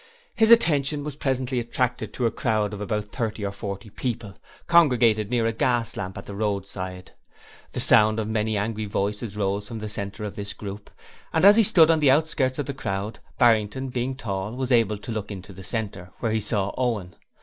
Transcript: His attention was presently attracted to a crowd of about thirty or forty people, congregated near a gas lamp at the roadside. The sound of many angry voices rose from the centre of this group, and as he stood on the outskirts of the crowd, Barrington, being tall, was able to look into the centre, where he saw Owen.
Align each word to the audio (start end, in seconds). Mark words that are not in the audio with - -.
His 0.35 0.49
attention 0.49 1.03
was 1.03 1.15
presently 1.17 1.59
attracted 1.59 2.11
to 2.13 2.25
a 2.25 2.31
crowd 2.31 2.73
of 2.73 2.81
about 2.81 3.11
thirty 3.11 3.45
or 3.45 3.51
forty 3.51 3.91
people, 3.91 4.33
congregated 4.65 5.29
near 5.29 5.45
a 5.45 5.53
gas 5.53 5.95
lamp 5.95 6.17
at 6.17 6.25
the 6.25 6.33
roadside. 6.33 7.11
The 7.73 7.81
sound 7.81 8.19
of 8.19 8.27
many 8.27 8.57
angry 8.57 8.85
voices 8.85 9.37
rose 9.37 9.67
from 9.67 9.77
the 9.77 9.87
centre 9.87 10.23
of 10.23 10.35
this 10.35 10.53
group, 10.53 10.89
and 11.31 11.45
as 11.45 11.55
he 11.55 11.61
stood 11.61 11.91
on 11.91 11.99
the 11.99 12.09
outskirts 12.09 12.57
of 12.57 12.65
the 12.65 12.73
crowd, 12.73 13.19
Barrington, 13.37 13.89
being 13.89 14.15
tall, 14.15 14.53
was 14.55 14.71
able 14.71 14.97
to 14.97 15.11
look 15.11 15.29
into 15.29 15.53
the 15.53 15.63
centre, 15.63 16.09
where 16.19 16.31
he 16.31 16.41
saw 16.41 16.73
Owen. 16.79 17.13